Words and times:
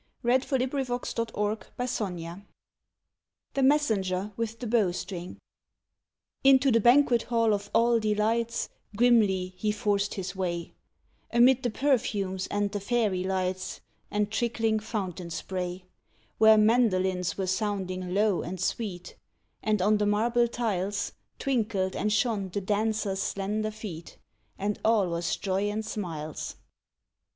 MESSENGER 0.23 0.65
WITH 0.67 0.87
BOW 0.87 1.01
STRING 1.03 1.25
151 1.35 2.47
THE 3.53 3.61
MESSENGER 3.61 4.31
WITH 4.35 4.57
THE 4.57 4.65
BOW 4.65 4.91
STRING 4.93 5.37
INTO 6.43 6.71
the 6.71 6.79
banquet 6.79 7.21
hall 7.29 7.53
of 7.53 7.69
all 7.71 7.99
delights 7.99 8.69
Grimly 8.95 9.53
he 9.57 9.71
forced 9.71 10.15
his 10.15 10.35
way, 10.35 10.73
Amid 11.31 11.61
the 11.61 11.69
perfumes 11.69 12.47
and 12.47 12.71
the 12.71 12.79
fairy 12.79 13.23
lights, 13.23 13.81
And 14.09 14.31
trickling 14.31 14.79
fountain 14.79 15.29
spray, 15.29 15.85
Where 16.39 16.57
mandolins 16.57 17.37
were 17.37 17.45
sounding 17.45 18.11
low 18.15 18.41
and 18.41 18.59
sweet, 18.59 19.15
And 19.61 19.83
on 19.83 19.97
the 19.99 20.07
marble 20.07 20.47
tiles 20.47 21.11
Twinkled 21.37 21.95
and 21.95 22.11
shone 22.11 22.49
the 22.49 22.59
dancers' 22.61 23.21
slender 23.21 23.69
feet, 23.69 24.17
And 24.57 24.79
all 24.83 25.09
was 25.09 25.37
joy 25.37 25.69
and 25.69 25.85
smiles. 25.85 26.55